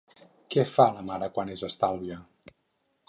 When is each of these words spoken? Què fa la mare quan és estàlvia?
Què 0.53 0.63
fa 0.69 0.87
la 0.95 1.03
mare 1.09 1.29
quan 1.35 1.53
és 1.57 1.63
estàlvia? 1.71 2.19